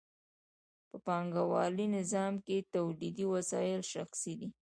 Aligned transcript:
په 0.89 0.97
پانګوالي 1.05 1.85
نظام 1.97 2.33
کې 2.45 2.67
تولیدي 2.73 3.25
وسایل 3.33 3.81
شخصي 3.93 4.33
دي 4.39 4.49